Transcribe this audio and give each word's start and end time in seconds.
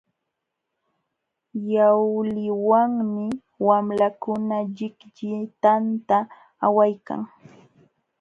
Yawliwanmi 1.73 3.25
wamlakuna 3.67 4.55
llikllitanta 4.75 6.17
awaykan. 6.65 7.21